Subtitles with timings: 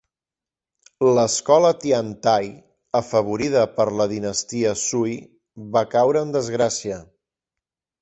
[1.09, 2.49] L"escola Tiantai,
[3.01, 5.17] afavorida per la dinastia Sui,
[5.79, 7.03] va caure en desgràcia.